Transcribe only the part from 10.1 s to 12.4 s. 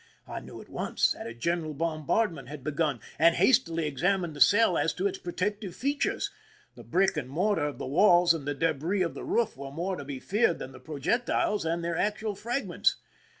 feared than the projectiles and their actual